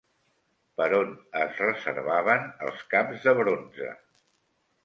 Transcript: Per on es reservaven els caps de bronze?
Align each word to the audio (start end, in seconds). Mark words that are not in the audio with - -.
Per 0.79 0.87
on 0.99 1.11
es 1.41 1.61
reservaven 1.65 2.49
els 2.71 2.81
caps 2.95 3.23
de 3.29 3.37
bronze? 3.43 3.93